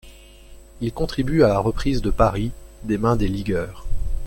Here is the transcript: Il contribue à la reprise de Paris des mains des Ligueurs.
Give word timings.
Il 0.79 0.93
contribue 0.93 1.43
à 1.43 1.47
la 1.49 1.59
reprise 1.59 2.01
de 2.01 2.09
Paris 2.09 2.51
des 2.85 2.97
mains 2.97 3.15
des 3.17 3.27
Ligueurs. 3.27 3.85